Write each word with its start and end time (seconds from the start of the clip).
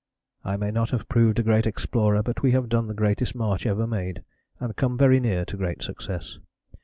I 0.43 0.57
may 0.57 0.71
not 0.71 0.89
have 0.89 1.07
proved 1.07 1.37
a 1.37 1.43
great 1.43 1.67
explorer, 1.67 2.23
but 2.23 2.41
we 2.41 2.53
have 2.53 2.69
done 2.69 2.87
the 2.87 2.95
greatest 2.95 3.35
march 3.35 3.67
ever 3.67 3.85
made 3.85 4.23
and 4.59 4.75
come 4.75 4.97
very 4.97 5.19
near 5.19 5.45
to 5.45 5.55
great 5.57 5.83
success. 5.83 6.39